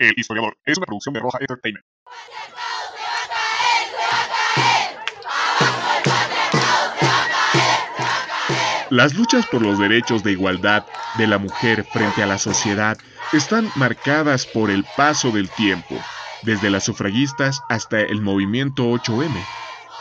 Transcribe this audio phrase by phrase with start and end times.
[0.00, 1.84] El historiador es una producción de Roja Entertainment.
[8.88, 10.84] Las luchas por los derechos de igualdad
[11.18, 12.96] de la mujer frente a la sociedad
[13.34, 15.94] están marcadas por el paso del tiempo,
[16.44, 19.44] desde las sufragistas hasta el movimiento 8M.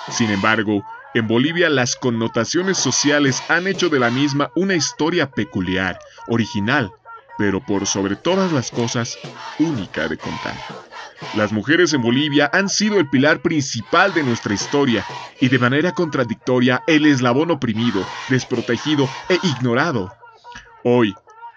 [0.09, 0.81] Sin embargo,
[1.13, 6.89] en Bolivia las connotaciones sociales han hecho de la misma una historia peculiar, original,
[7.39, 9.17] pero por sobre todas las cosas,
[9.59, 10.55] única de contar.
[11.35, 15.05] Las mujeres en Bolivia han sido el pilar principal de nuestra historia
[15.39, 20.13] y de manera contradictoria el eslabón oprimido, desprotegido e ignorado.
[20.83, 21.15] Hoy,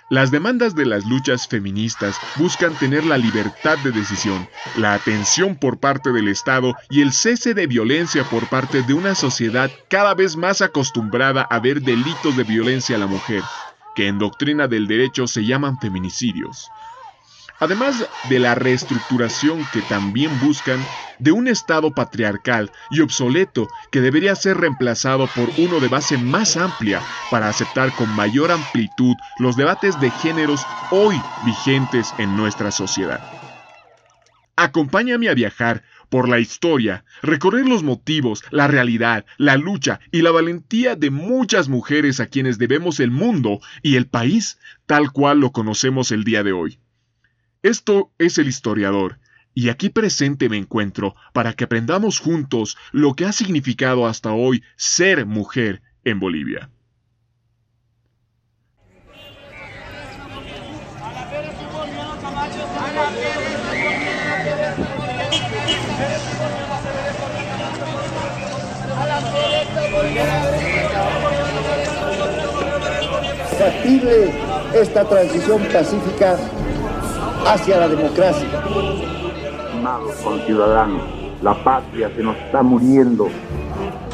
[0.08, 5.80] las demandas de las luchas feministas buscan tener la libertad de decisión, la atención por
[5.80, 10.36] parte del Estado y el cese de violencia por parte de una sociedad cada vez
[10.36, 13.42] más acostumbrada a ver delitos de violencia a la mujer,
[13.94, 16.72] que en doctrina del derecho se llaman feminicidios
[17.62, 24.34] además de la reestructuración que también buscan de un Estado patriarcal y obsoleto que debería
[24.34, 30.00] ser reemplazado por uno de base más amplia para aceptar con mayor amplitud los debates
[30.00, 33.22] de géneros hoy vigentes en nuestra sociedad.
[34.56, 40.30] Acompáñame a viajar por la historia, recorrer los motivos, la realidad, la lucha y la
[40.30, 45.52] valentía de muchas mujeres a quienes debemos el mundo y el país tal cual lo
[45.52, 46.80] conocemos el día de hoy.
[47.62, 49.20] Esto es el historiador,
[49.54, 54.62] y aquí presente me encuentro para que aprendamos juntos lo que ha significado hasta hoy
[54.76, 56.68] ser mujer en Bolivia.
[73.62, 74.32] Factible
[74.74, 76.36] esta transición pacífica
[77.46, 78.48] hacia la democracia.
[79.66, 81.02] Estimados conciudadanos,
[81.40, 83.28] la patria se nos está muriendo.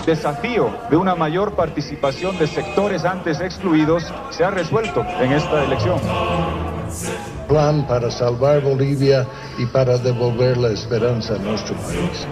[0.05, 5.99] Desafío de una mayor participación de sectores antes excluidos se ha resuelto en esta elección.
[7.49, 12.27] Plan para salvar Bolivia y para devolver la esperanza a nuestro país.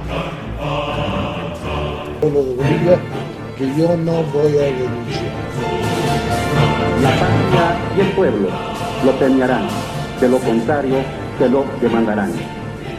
[2.21, 3.01] Pueblo de Bolivia,
[3.57, 5.36] que yo no voy a renunciar.
[7.97, 8.49] Y el pueblo
[9.05, 9.67] lo premiarán.
[10.21, 10.97] De lo contrario,
[11.39, 12.31] se lo demandarán.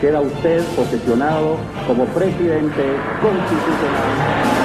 [0.01, 2.83] Queda usted posesionado como presidente
[3.21, 4.57] constitucional.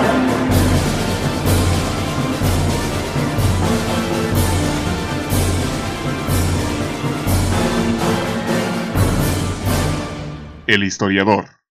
[10.67, 11.62] El historiador.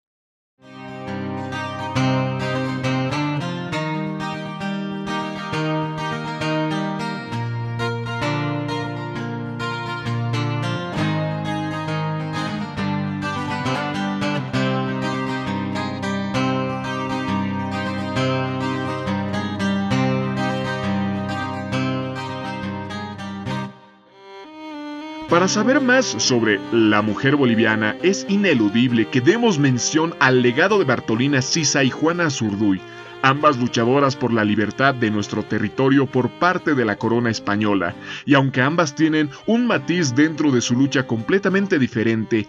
[25.42, 30.86] Para saber más sobre la mujer boliviana, es ineludible que demos mención al legado de
[30.86, 32.80] Bartolina Sisa y Juana Zurduy,
[33.24, 38.36] ambas luchadoras por la libertad de nuestro territorio por parte de la corona española, y
[38.36, 42.48] aunque ambas tienen un matiz dentro de su lucha completamente diferente,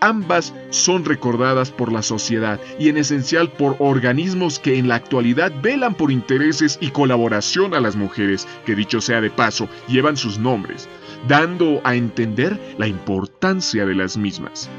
[0.00, 5.52] ambas son recordadas por la sociedad y en esencial por organismos que en la actualidad
[5.62, 10.36] velan por intereses y colaboración a las mujeres, que dicho sea de paso, llevan sus
[10.36, 10.88] nombres
[11.28, 14.70] dando a entender la importancia de las mismas.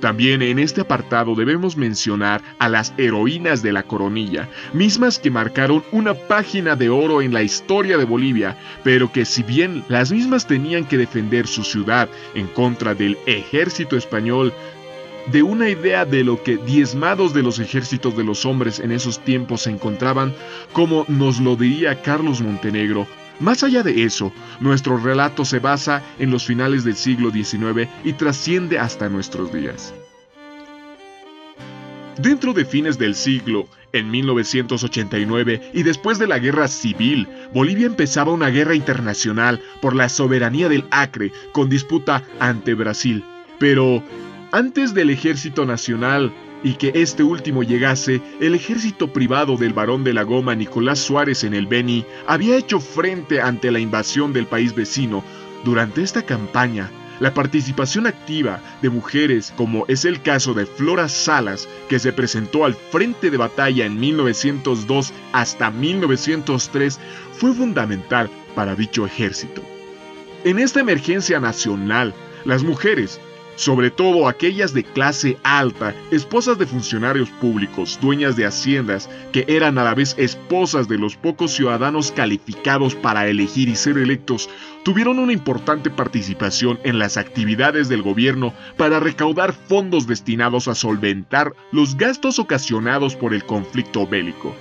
[0.00, 5.82] También en este apartado debemos mencionar a las heroínas de la coronilla, mismas que marcaron
[5.90, 10.46] una página de oro en la historia de Bolivia, pero que si bien las mismas
[10.46, 14.52] tenían que defender su ciudad en contra del ejército español,
[15.32, 19.18] de una idea de lo que diezmados de los ejércitos de los hombres en esos
[19.18, 20.32] tiempos se encontraban,
[20.72, 23.06] como nos lo diría Carlos Montenegro,
[23.40, 28.12] más allá de eso, nuestro relato se basa en los finales del siglo XIX y
[28.14, 29.94] trasciende hasta nuestros días.
[32.18, 38.32] Dentro de fines del siglo, en 1989 y después de la guerra civil, Bolivia empezaba
[38.32, 43.24] una guerra internacional por la soberanía del Acre con disputa ante Brasil.
[43.58, 44.02] Pero
[44.52, 46.32] antes del ejército nacional
[46.62, 51.44] y que este último llegase, el ejército privado del barón de la Goma Nicolás Suárez
[51.44, 55.24] en el Beni había hecho frente ante la invasión del país vecino.
[55.64, 56.90] Durante esta campaña,
[57.20, 62.64] la participación activa de mujeres, como es el caso de Flora Salas, que se presentó
[62.64, 67.00] al frente de batalla en 1902 hasta 1903,
[67.32, 69.62] fue fundamental para dicho ejército.
[70.44, 72.14] En esta emergencia nacional,
[72.44, 73.20] las mujeres
[73.58, 79.78] sobre todo aquellas de clase alta, esposas de funcionarios públicos, dueñas de haciendas, que eran
[79.78, 84.48] a la vez esposas de los pocos ciudadanos calificados para elegir y ser electos,
[84.84, 91.52] tuvieron una importante participación en las actividades del gobierno para recaudar fondos destinados a solventar
[91.72, 94.54] los gastos ocasionados por el conflicto bélico.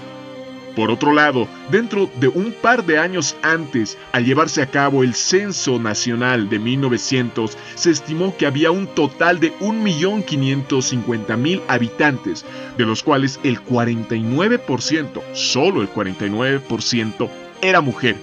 [0.77, 5.15] Por otro lado, dentro de un par de años antes, al llevarse a cabo el
[5.15, 12.45] Censo Nacional de 1900, se estimó que había un total de 1.550.000 habitantes,
[12.77, 17.27] de los cuales el 49%, solo el 49%,
[17.63, 18.15] era mujer.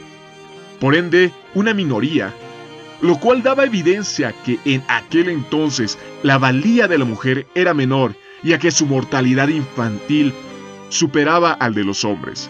[0.78, 2.32] Por ende, una minoría,
[3.00, 8.14] lo cual daba evidencia que en aquel entonces la valía de la mujer era menor,
[8.44, 10.32] ya que su mortalidad infantil
[10.94, 12.48] superaba al de los hombres.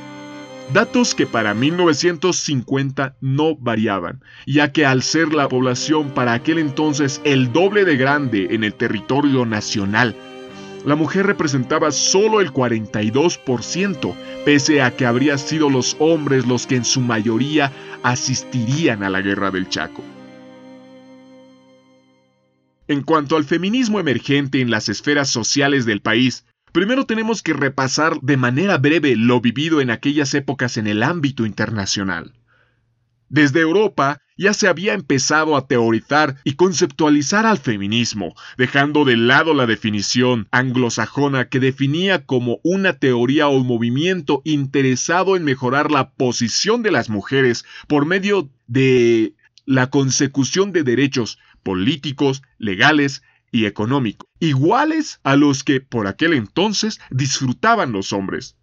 [0.73, 7.20] Datos que para 1950 no variaban, ya que al ser la población para aquel entonces
[7.25, 10.14] el doble de grande en el territorio nacional,
[10.85, 14.14] la mujer representaba solo el 42%,
[14.44, 19.23] pese a que habrían sido los hombres los que en su mayoría asistirían a la
[19.23, 20.05] guerra del Chaco.
[22.88, 26.44] En cuanto al feminismo emergente en las esferas sociales del país,
[26.75, 31.47] Primero tenemos que repasar de manera breve lo vivido en aquellas épocas en el ámbito
[31.47, 32.32] internacional.
[33.29, 39.55] Desde Europa ya se había empezado a teorizar y conceptualizar al feminismo, dejando de lado
[39.55, 46.82] la definición anglosajona que definía como una teoría o movimiento interesado en mejorar la posición
[46.82, 49.35] de las mujeres por medio de
[49.65, 53.23] la consecución de derechos políticos, legales
[53.55, 58.56] y económico, iguales a los que por aquel entonces disfrutaban los hombres.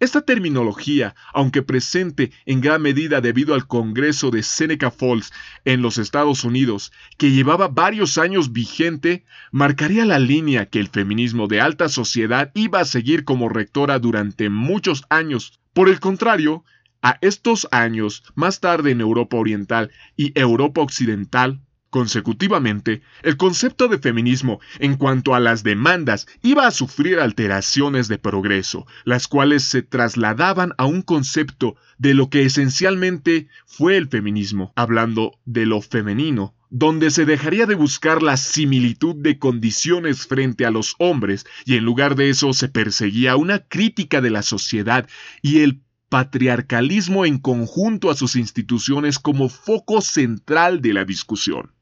[0.00, 5.34] Esta terminología, aunque presente en gran medida debido al Congreso de Seneca Falls
[5.66, 11.46] en los Estados Unidos, que llevaba varios años vigente, marcaría la línea que el feminismo
[11.46, 15.60] de alta sociedad iba a seguir como rectora durante muchos años.
[15.74, 16.64] Por el contrario,
[17.02, 21.60] a estos años, más tarde en Europa Oriental y Europa Occidental,
[21.90, 28.18] Consecutivamente, el concepto de feminismo en cuanto a las demandas iba a sufrir alteraciones de
[28.18, 34.72] progreso, las cuales se trasladaban a un concepto de lo que esencialmente fue el feminismo,
[34.74, 40.70] hablando de lo femenino, donde se dejaría de buscar la similitud de condiciones frente a
[40.70, 45.08] los hombres y en lugar de eso se perseguía una crítica de la sociedad
[45.40, 51.75] y el patriarcalismo en conjunto a sus instituciones como foco central de la discusión.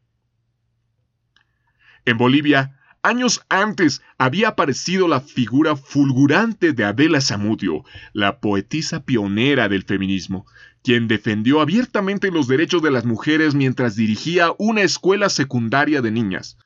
[2.06, 9.70] En Bolivia, años antes había aparecido la figura fulgurante de Adela Zamudio, la poetisa pionera
[9.70, 10.46] del feminismo,
[10.82, 16.58] quien defendió abiertamente los derechos de las mujeres mientras dirigía una escuela secundaria de niñas.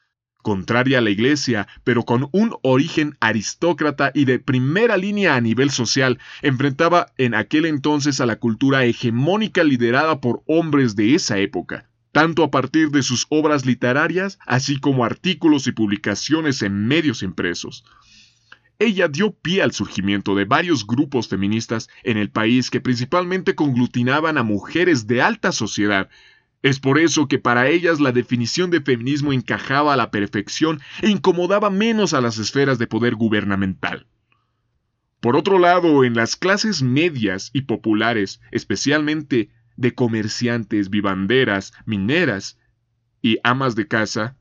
[0.43, 5.71] Contraria a la iglesia, pero con un origen aristócrata y de primera línea a nivel
[5.71, 11.88] social, enfrentaba en aquel entonces a la cultura hegemónica liderada por hombres de esa época
[12.13, 17.85] tanto a partir de sus obras literarias, así como artículos y publicaciones en medios impresos.
[18.79, 24.39] Ella dio pie al surgimiento de varios grupos feministas en el país que principalmente conglutinaban
[24.39, 26.09] a mujeres de alta sociedad.
[26.63, 31.09] Es por eso que para ellas la definición de feminismo encajaba a la perfección e
[31.09, 34.07] incomodaba menos a las esferas de poder gubernamental.
[35.21, 42.59] Por otro lado, en las clases medias y populares, especialmente de comerciantes, vivanderas, mineras
[43.23, 44.37] y amas de casa,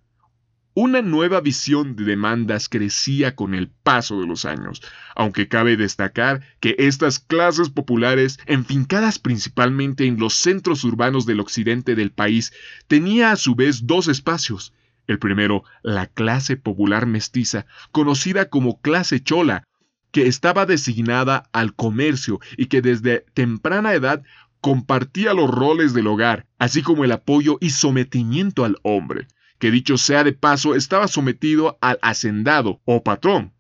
[0.74, 4.82] una nueva visión de demandas crecía con el paso de los años,
[5.16, 11.96] aunque cabe destacar que estas clases populares, enfincadas principalmente en los centros urbanos del occidente
[11.96, 12.52] del país,
[12.88, 14.74] tenía a su vez dos espacios.
[15.08, 19.64] El primero, la clase popular mestiza, conocida como clase chola,
[20.12, 24.24] que estaba designada al comercio y que desde temprana edad
[24.62, 29.28] compartía los roles del hogar, así como el apoyo y sometimiento al hombre,
[29.60, 33.54] que dicho sea de paso estaba sometido al hacendado o patrón,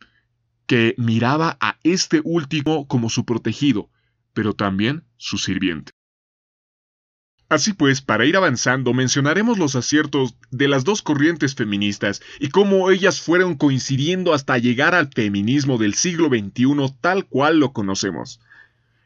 [0.66, 3.89] que miraba a este último como su protegido,
[4.34, 5.92] pero también su sirviente.
[7.50, 12.92] Así pues, para ir avanzando, mencionaremos los aciertos de las dos corrientes feministas y cómo
[12.92, 18.42] ellas fueron coincidiendo hasta llegar al feminismo del siglo XXI tal cual lo conocemos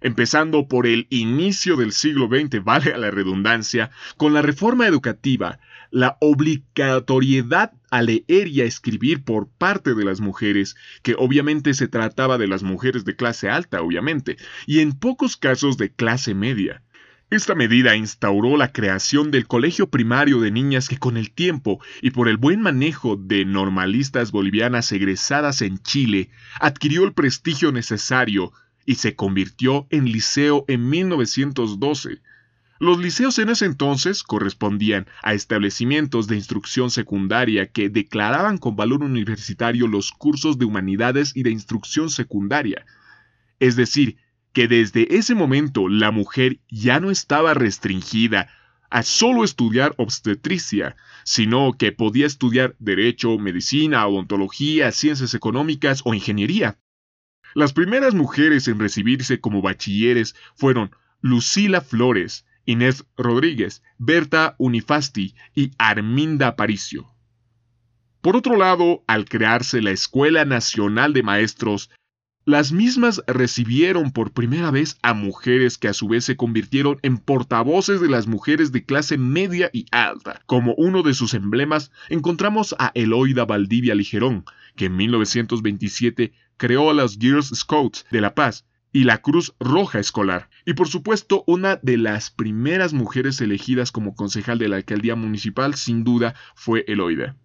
[0.01, 5.59] empezando por el inicio del siglo XX, vale a la redundancia, con la reforma educativa,
[5.91, 11.87] la obligatoriedad a leer y a escribir por parte de las mujeres, que obviamente se
[11.87, 16.81] trataba de las mujeres de clase alta, obviamente, y en pocos casos de clase media.
[17.29, 22.11] Esta medida instauró la creación del Colegio Primario de Niñas que con el tiempo y
[22.11, 26.29] por el buen manejo de normalistas bolivianas egresadas en Chile,
[26.59, 28.51] adquirió el prestigio necesario
[28.85, 32.21] y se convirtió en liceo en 1912.
[32.79, 39.03] Los liceos en ese entonces correspondían a establecimientos de instrucción secundaria que declaraban con valor
[39.03, 42.85] universitario los cursos de humanidades y de instrucción secundaria.
[43.59, 44.17] Es decir,
[44.53, 48.49] que desde ese momento la mujer ya no estaba restringida
[48.89, 56.77] a solo estudiar obstetricia, sino que podía estudiar derecho, medicina, odontología, ciencias económicas o ingeniería.
[57.53, 60.91] Las primeras mujeres en recibirse como bachilleres fueron
[61.21, 67.07] Lucila Flores, Inés Rodríguez, Berta Unifasti y Arminda Aparicio.
[68.21, 71.89] Por otro lado, al crearse la Escuela Nacional de Maestros,
[72.45, 77.17] las mismas recibieron por primera vez a mujeres que a su vez se convirtieron en
[77.17, 80.41] portavoces de las mujeres de clase media y alta.
[80.47, 86.93] Como uno de sus emblemas encontramos a Eloida Valdivia Ligerón, que en 1927 creó a
[86.93, 90.47] las Girls Scouts de La Paz y la Cruz Roja Escolar.
[90.63, 95.73] Y por supuesto, una de las primeras mujeres elegidas como concejal de la alcaldía municipal
[95.73, 97.35] sin duda fue Eloida.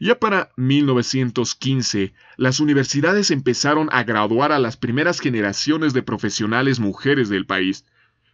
[0.00, 7.28] Ya para 1915, las universidades empezaron a graduar a las primeras generaciones de profesionales mujeres
[7.28, 7.84] del país.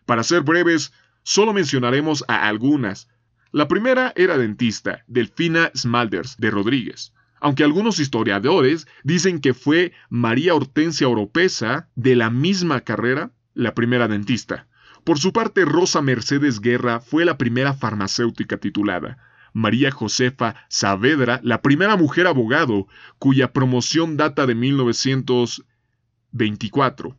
[0.07, 3.11] Para ser breves, solo mencionaremos a algunas.
[3.51, 10.55] La primera era dentista, Delfina Smalders de Rodríguez, aunque algunos historiadores dicen que fue María
[10.55, 14.69] Hortensia Oropesa, de la misma carrera, la primera dentista.
[15.03, 19.19] Por su parte, Rosa Mercedes Guerra fue la primera farmacéutica titulada.
[19.53, 22.87] María Josefa Saavedra, la primera mujer abogado,
[23.19, 27.19] cuya promoción data de 1924.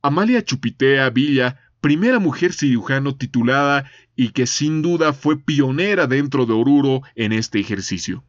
[0.00, 6.52] Amalia Chupitea Villa, primera mujer cirujano titulada y que sin duda fue pionera dentro de
[6.52, 8.24] Oruro en este ejercicio.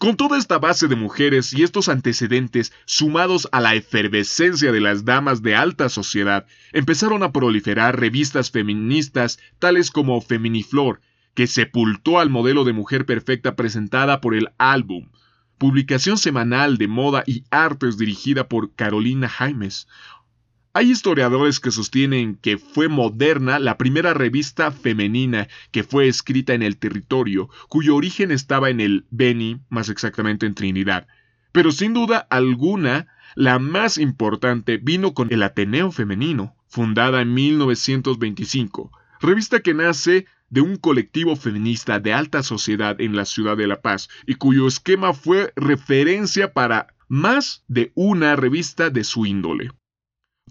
[0.00, 5.04] Con toda esta base de mujeres y estos antecedentes sumados a la efervescencia de las
[5.04, 11.02] damas de alta sociedad, empezaron a proliferar revistas feministas tales como Feminiflor,
[11.34, 15.10] que sepultó al modelo de mujer perfecta presentada por el álbum,
[15.58, 19.86] publicación semanal de moda y artes dirigida por Carolina Jaimes.
[20.72, 26.62] Hay historiadores que sostienen que fue Moderna la primera revista femenina que fue escrita en
[26.62, 31.08] el territorio, cuyo origen estaba en el Beni, más exactamente en Trinidad.
[31.50, 38.92] Pero sin duda alguna, la más importante vino con el Ateneo Femenino, fundada en 1925,
[39.20, 43.82] revista que nace de un colectivo feminista de alta sociedad en la ciudad de La
[43.82, 49.70] Paz y cuyo esquema fue referencia para más de una revista de su índole.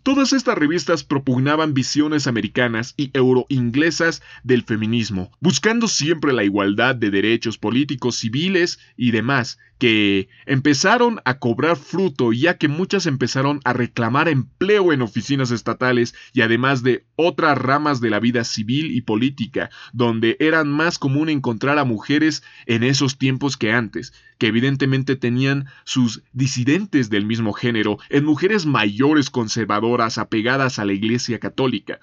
[0.03, 7.09] Todas estas revistas propugnaban visiones americanas y euroinglesas del feminismo, buscando siempre la igualdad de
[7.09, 13.73] derechos políticos, civiles y demás, que empezaron a cobrar fruto ya que muchas empezaron a
[13.73, 19.01] reclamar empleo en oficinas estatales y además de otras ramas de la vida civil y
[19.01, 25.15] política, donde eran más común encontrar a mujeres en esos tiempos que antes, que evidentemente
[25.15, 31.99] tenían sus disidentes del mismo género en mujeres mayores conservadoras apegadas a la Iglesia Católica.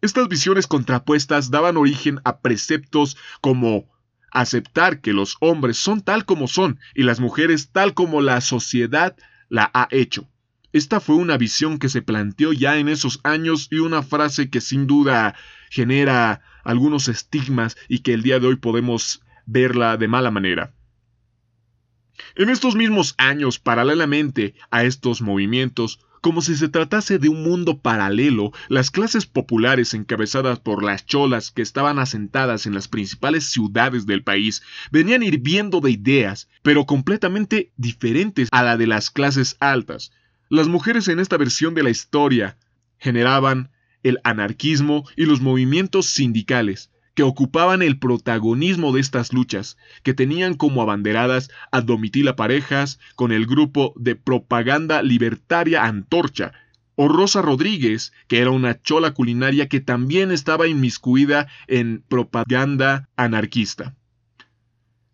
[0.00, 3.88] Estas visiones contrapuestas daban origen a preceptos como
[4.32, 9.16] aceptar que los hombres son tal como son y las mujeres tal como la sociedad
[9.48, 10.28] la ha hecho.
[10.72, 14.60] Esta fue una visión que se planteó ya en esos años y una frase que
[14.60, 15.36] sin duda
[15.70, 20.74] genera algunos estigmas y que el día de hoy podemos verla de mala manera.
[22.34, 27.80] En estos mismos años, paralelamente a estos movimientos, como si se tratase de un mundo
[27.80, 34.06] paralelo, las clases populares encabezadas por las cholas que estaban asentadas en las principales ciudades
[34.06, 34.62] del país
[34.92, 40.12] venían hirviendo de ideas, pero completamente diferentes a la de las clases altas.
[40.48, 42.56] Las mujeres en esta versión de la historia
[42.98, 43.72] generaban
[44.04, 50.54] el anarquismo y los movimientos sindicales, que ocupaban el protagonismo de estas luchas, que tenían
[50.54, 56.52] como abanderadas a Domitila Parejas con el grupo de propaganda libertaria Antorcha,
[56.94, 63.94] o Rosa Rodríguez, que era una chola culinaria que también estaba inmiscuida en propaganda anarquista.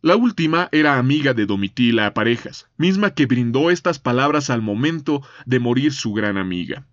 [0.01, 5.59] La última era amiga de Domitila Parejas, misma que brindó estas palabras al momento de
[5.59, 6.87] morir su gran amiga.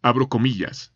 [0.00, 0.94] Abro comillas.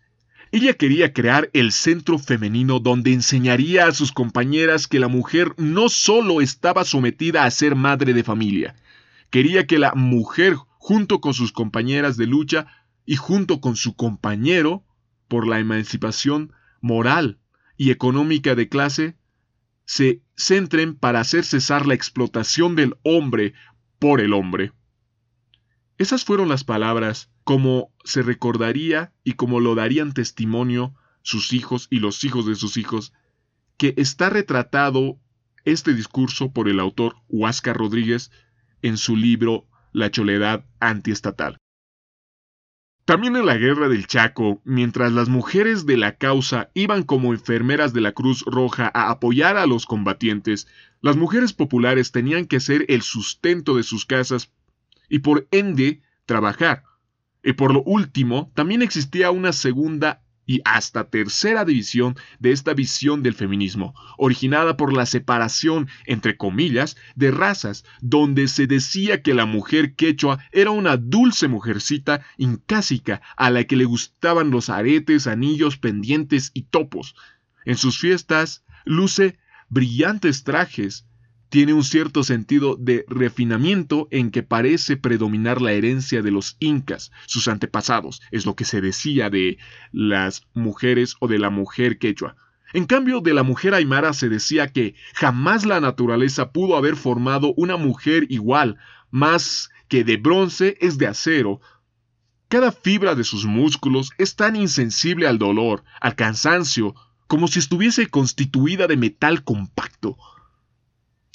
[0.53, 5.89] Ella quería crear el centro femenino donde enseñaría a sus compañeras que la mujer no
[5.89, 8.75] solo estaba sometida a ser madre de familia,
[9.31, 12.67] quería que la mujer, junto con sus compañeras de lucha
[13.07, 14.85] y junto con su compañero,
[15.29, 17.39] por la emancipación moral
[17.77, 19.17] y económica de clase
[19.85, 23.55] se centren para hacer cesar la explotación del hombre
[24.01, 24.73] por el hombre.
[26.01, 31.99] Esas fueron las palabras como se recordaría y como lo darían testimonio sus hijos y
[31.99, 33.13] los hijos de sus hijos,
[33.77, 35.19] que está retratado
[35.67, 38.31] este discurso por el autor Huáscar Rodríguez
[38.81, 41.59] en su libro La choledad antiestatal.
[43.05, 47.93] También en la guerra del Chaco, mientras las mujeres de la causa iban como enfermeras
[47.93, 50.67] de la Cruz Roja a apoyar a los combatientes,
[51.03, 54.51] las mujeres populares tenían que ser el sustento de sus casas
[55.11, 56.85] y por ende trabajar.
[57.43, 63.23] Y por lo último, también existía una segunda y hasta tercera división de esta visión
[63.23, 69.47] del feminismo, originada por la separación, entre comillas, de razas, donde se decía que la
[69.47, 75.77] mujer quechua era una dulce mujercita incásica a la que le gustaban los aretes, anillos,
[75.77, 77.15] pendientes y topos.
[77.65, 79.39] En sus fiestas luce
[79.69, 81.07] brillantes trajes,
[81.51, 87.11] tiene un cierto sentido de refinamiento en que parece predominar la herencia de los incas,
[87.27, 89.59] sus antepasados, es lo que se decía de
[89.93, 92.37] las mujeres o de la mujer quechua.
[92.73, 97.53] En cambio, de la mujer aymara se decía que jamás la naturaleza pudo haber formado
[97.57, 98.79] una mujer igual,
[99.11, 101.61] más que de bronce es de acero.
[102.49, 106.95] Cada fibra de sus músculos es tan insensible al dolor, al cansancio,
[107.27, 110.17] como si estuviese constituida de metal compacto.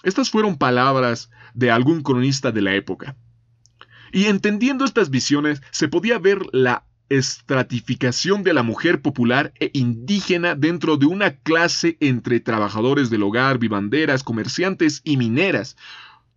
[0.06, 3.16] Estas fueron palabras de algún cronista de la época.
[4.14, 10.54] Y entendiendo estas visiones, se podía ver la estratificación de la mujer popular e indígena
[10.54, 15.76] dentro de una clase entre trabajadores del hogar, vivanderas, comerciantes y mineras,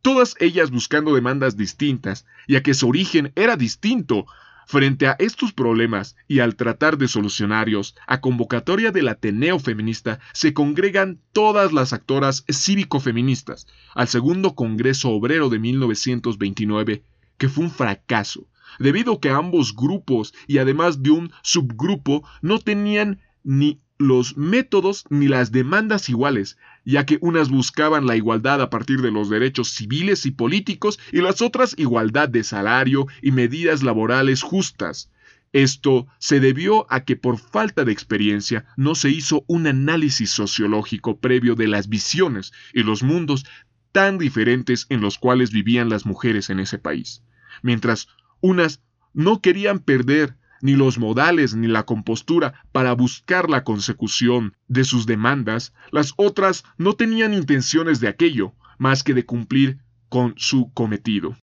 [0.01, 4.27] todas ellas buscando demandas distintas, ya que su origen era distinto,
[4.71, 10.53] Frente a estos problemas y al tratar de solucionarlos, a convocatoria del Ateneo Feminista se
[10.53, 17.03] congregan todas las actoras cívico-feministas al segundo Congreso Obrero de 1929,
[17.39, 18.47] que fue un fracaso,
[18.79, 25.05] debido a que ambos grupos y además de un subgrupo no tenían ni los métodos
[25.11, 29.71] ni las demandas iguales, ya que unas buscaban la igualdad a partir de los derechos
[29.71, 35.11] civiles y políticos y las otras igualdad de salario y medidas laborales justas.
[35.53, 41.19] Esto se debió a que por falta de experiencia no se hizo un análisis sociológico
[41.19, 43.45] previo de las visiones y los mundos
[43.93, 47.23] tan diferentes en los cuales vivían las mujeres en ese país.
[47.63, 48.09] Mientras
[48.41, 48.81] unas
[49.15, 55.07] no querían perder ni los modales ni la compostura para buscar la consecución de sus
[55.07, 61.37] demandas, las otras no tenían intenciones de aquello, más que de cumplir con su cometido.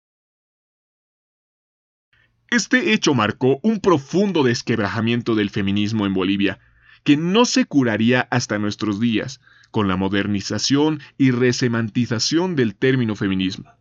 [2.50, 6.60] Este hecho marcó un profundo desquebrajamiento del feminismo en Bolivia,
[7.04, 13.72] que no se curaría hasta nuestros días, con la modernización y resemantización del término feminismo.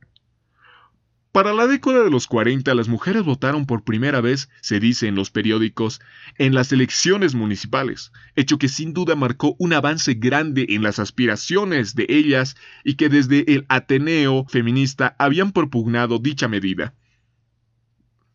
[1.32, 5.14] Para la década de los 40, las mujeres votaron por primera vez, se dice en
[5.14, 6.02] los periódicos,
[6.36, 11.94] en las elecciones municipales, hecho que sin duda marcó un avance grande en las aspiraciones
[11.94, 16.94] de ellas y que desde el Ateneo feminista habían propugnado dicha medida.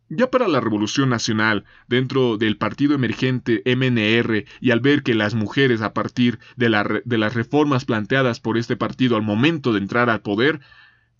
[0.09, 5.35] Ya para la Revolución Nacional, dentro del partido emergente MNR, y al ver que las
[5.35, 10.09] mujeres a partir de, de las reformas planteadas por este partido al momento de entrar
[10.09, 10.61] al poder,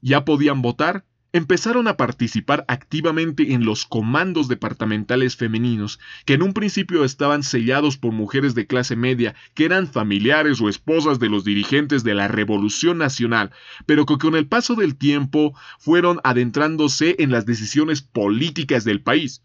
[0.02, 6.54] ya podían votar, empezaron a participar activamente en los comandos departamentales femeninos, que en un
[6.54, 11.44] principio estaban sellados por mujeres de clase media, que eran familiares o esposas de los
[11.44, 13.52] dirigentes de la Revolución Nacional,
[13.86, 19.42] pero que con el paso del tiempo fueron adentrándose en las decisiones políticas del país.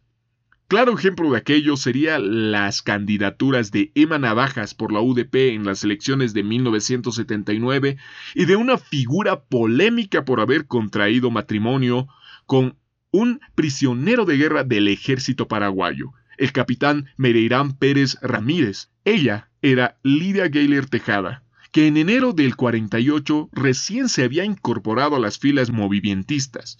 [0.72, 5.84] Claro ejemplo de aquello serían las candidaturas de Emma Navajas por la UDP en las
[5.84, 7.98] elecciones de 1979
[8.34, 12.08] y de una figura polémica por haber contraído matrimonio
[12.46, 12.78] con
[13.10, 18.88] un prisionero de guerra del ejército paraguayo, el capitán Mereirán Pérez Ramírez.
[19.04, 25.20] Ella era Lidia Gayler Tejada, que en enero del 48 recién se había incorporado a
[25.20, 26.78] las filas movimentistas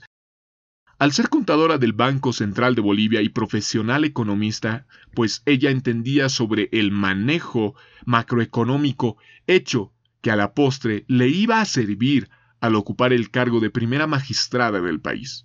[1.03, 6.69] al ser contadora del Banco Central de Bolivia y profesional economista, pues ella entendía sobre
[6.71, 9.17] el manejo macroeconómico,
[9.49, 14.07] hecho que a la postre le iba a servir al ocupar el cargo de primera
[14.07, 15.45] magistrada del país.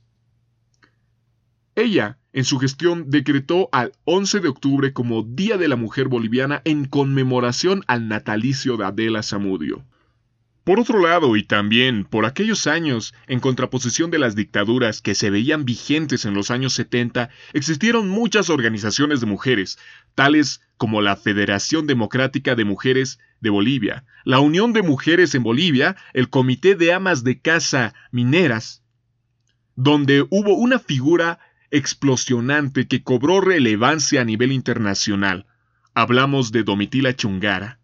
[1.74, 6.62] Ella, en su gestión, decretó al 11 de octubre como Día de la Mujer Boliviana
[6.66, 9.84] en conmemoración al natalicio de Adela Zamudio.
[10.68, 15.30] Por otro lado, y también por aquellos años, en contraposición de las dictaduras que se
[15.30, 19.80] veían vigentes en los años 70, existieron muchas organizaciones de mujeres,
[20.14, 25.96] tales como la Federación Democrática de Mujeres de Bolivia, la Unión de Mujeres en Bolivia,
[26.12, 28.84] el Comité de Amas de Casa Mineras,
[29.78, 31.40] donde hubo una figura
[31.72, 35.46] explosionante que cobró relevancia a nivel internacional.
[35.94, 37.77] Hablamos de Domitila Chungara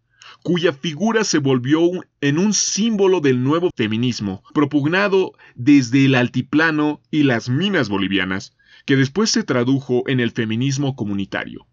[0.44, 1.80] cuya figura se volvió
[2.22, 8.98] en un símbolo del nuevo feminismo, propugnado desde el altiplano y las minas bolivianas, que
[8.98, 11.66] después se tradujo en el feminismo comunitario.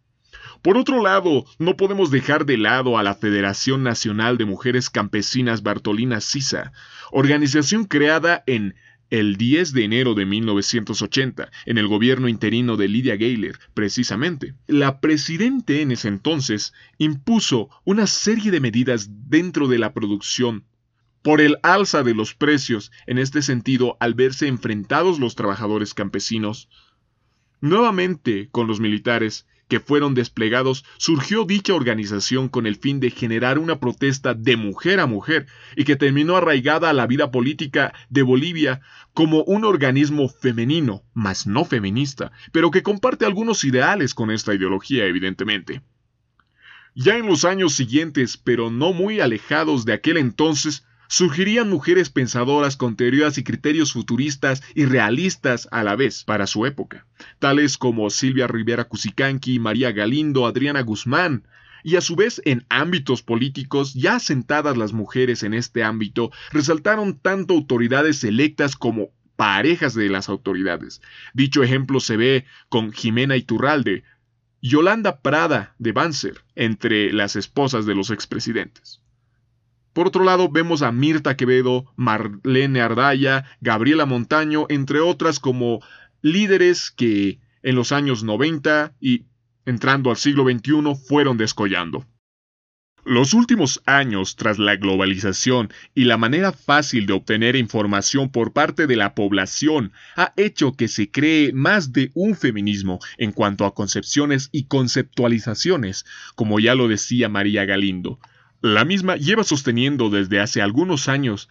[0.62, 5.62] Por otro lado, no podemos dejar de lado a la Federación Nacional de Mujeres Campesinas
[5.62, 6.72] Bartolina Sisa,
[7.11, 8.74] organización creada en
[9.11, 14.55] el 10 de enero de 1980, en el gobierno interino de Lydia Gayler, precisamente.
[14.66, 20.64] La presidente en ese entonces impuso una serie de medidas dentro de la producción
[21.23, 26.68] por el alza de los precios, en este sentido, al verse enfrentados los trabajadores campesinos,
[27.61, 33.59] nuevamente con los militares, que fueron desplegados, surgió dicha organización con el fin de generar
[33.59, 38.22] una protesta de mujer a mujer y que terminó arraigada a la vida política de
[38.22, 38.83] Bolivia
[39.14, 45.06] como un organismo femenino, mas no feminista, pero que comparte algunos ideales con esta ideología,
[45.06, 45.83] evidentemente.
[46.96, 52.77] Ya en los años siguientes, pero no muy alejados de aquel entonces, surgirían mujeres pensadoras
[52.77, 57.05] con teorías y criterios futuristas y realistas a la vez para su época,
[57.40, 61.49] tales como Silvia Rivera Cusicanqui, María Galindo, Adriana Guzmán,
[61.83, 67.18] y a su vez en ámbitos políticos ya asentadas las mujeres en este ámbito resaltaron
[67.18, 71.03] tanto autoridades electas como parejas de las autoridades.
[71.35, 74.05] Dicho ejemplo se ve con Jimena Iturralde,
[74.62, 79.01] Yolanda Prada de Banzer, entre las esposas de los expresidentes.
[79.92, 85.81] Por otro lado, vemos a Mirta Quevedo, Marlene Ardaya, Gabriela Montaño, entre otras como
[86.22, 89.24] líderes que en los años 90 y
[89.66, 92.07] entrando al siglo XXI fueron descollando.
[93.05, 98.87] Los últimos años, tras la globalización y la manera fácil de obtener información por parte
[98.87, 103.74] de la población, ha hecho que se cree más de un feminismo en cuanto a
[103.74, 108.20] concepciones y conceptualizaciones, como ya lo decía María Galindo.
[108.62, 111.49] La misma lleva sosteniendo desde hace algunos años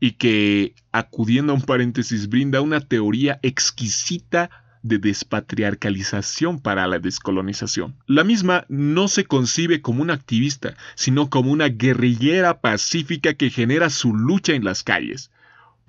[0.00, 4.50] y que, acudiendo a un paréntesis, brinda una teoría exquisita
[4.82, 7.94] de despatriarcalización para la descolonización.
[8.06, 13.90] La misma no se concibe como una activista, sino como una guerrillera pacífica que genera
[13.90, 15.30] su lucha en las calles.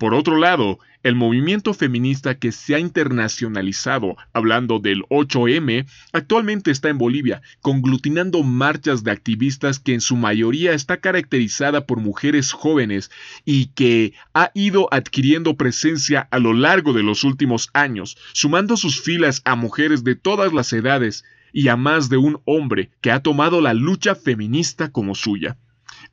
[0.00, 6.88] Por otro lado, el movimiento feminista que se ha internacionalizado, hablando del 8M, actualmente está
[6.88, 13.10] en Bolivia, conglutinando marchas de activistas que en su mayoría está caracterizada por mujeres jóvenes
[13.44, 19.02] y que ha ido adquiriendo presencia a lo largo de los últimos años, sumando sus
[19.02, 23.20] filas a mujeres de todas las edades y a más de un hombre que ha
[23.20, 25.58] tomado la lucha feminista como suya.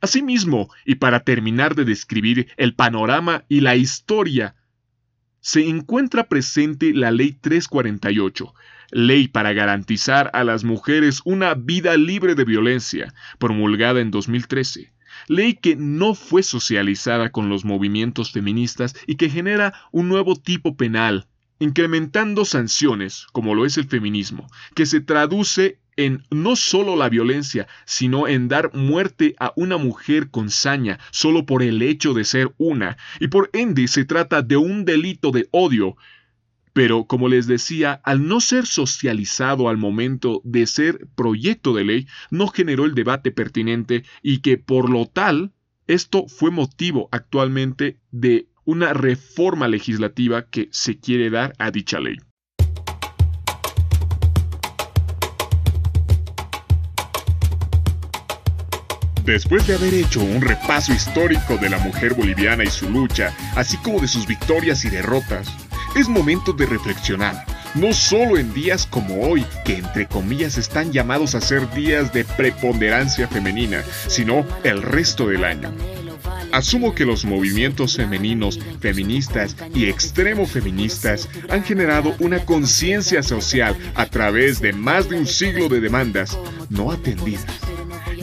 [0.00, 4.54] Asimismo, y para terminar de describir el panorama y la historia,
[5.40, 8.54] se encuentra presente la Ley 348,
[8.90, 14.92] ley para garantizar a las mujeres una vida libre de violencia, promulgada en 2013
[15.26, 20.76] ley que no fue socializada con los movimientos feministas y que genera un nuevo tipo
[20.76, 21.26] penal,
[21.58, 27.66] incrementando sanciones, como lo es el feminismo, que se traduce en no solo la violencia,
[27.84, 32.54] sino en dar muerte a una mujer con saña solo por el hecho de ser
[32.56, 35.96] una, y por ende se trata de un delito de odio.
[36.72, 42.06] Pero, como les decía, al no ser socializado al momento de ser proyecto de ley,
[42.30, 45.52] no generó el debate pertinente y que, por lo tal,
[45.88, 52.16] esto fue motivo actualmente de una reforma legislativa que se quiere dar a dicha ley.
[59.24, 63.78] Después de haber hecho un repaso histórico de la mujer boliviana y su lucha, así
[63.78, 65.50] como de sus victorias y derrotas,
[65.96, 71.34] es momento de reflexionar, no solo en días como hoy, que entre comillas están llamados
[71.34, 75.72] a ser días de preponderancia femenina, sino el resto del año.
[76.52, 84.06] Asumo que los movimientos femeninos, feministas y extremo feministas han generado una conciencia social a
[84.06, 86.38] través de más de un siglo de demandas
[86.70, 87.67] no atendidas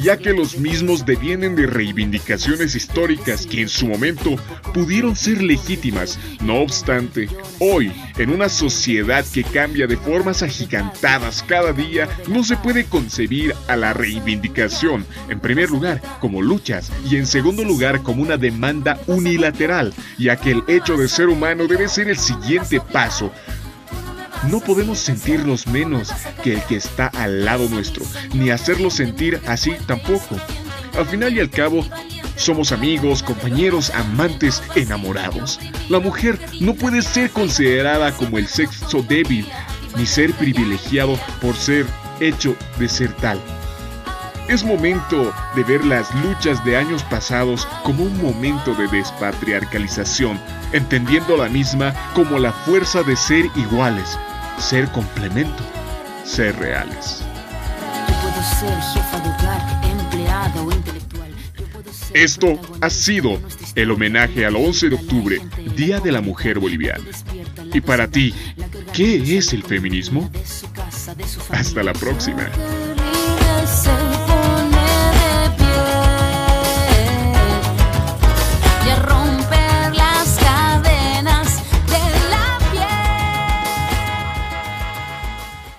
[0.06, 4.36] ya que los mismos devienen de reivindicaciones históricas que en su momento
[4.72, 6.20] pudieron ser legítimas.
[6.42, 7.28] No obstante,
[7.60, 13.56] hoy, en una sociedad que cambia de formas agigantadas cada día, no se puede concebir
[13.68, 19.00] a la reivindicación, en primer lugar, como luchas y en segundo lugar como una demanda
[19.08, 23.32] unilateral, ya que el hecho de ser humano debe ser el siguiente paso
[24.50, 26.12] no podemos sentirnos menos
[26.44, 30.36] que el que está al lado nuestro, ni hacerlo sentir así tampoco.
[30.98, 31.86] Al final y al cabo,
[32.36, 35.60] somos amigos, compañeros, amantes, enamorados.
[35.90, 39.48] La mujer no puede ser considerada como el sexo débil,
[39.98, 41.86] ni ser privilegiado por ser
[42.20, 43.40] hecho de ser tal.
[44.48, 50.40] Es momento de ver las luchas de años pasados como un momento de despatriarcalización,
[50.72, 54.18] entendiendo la misma como la fuerza de ser iguales,
[54.58, 55.64] ser complemento,
[56.24, 57.24] ser reales.
[62.14, 63.40] Esto ha sido
[63.76, 65.42] el homenaje al 11 de octubre,
[65.76, 67.04] Día de la Mujer Boliviana.
[67.74, 68.34] Y para ti,
[68.94, 70.32] ¿qué es el feminismo?
[71.50, 72.50] Hasta la próxima.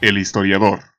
[0.07, 0.95] El historiador.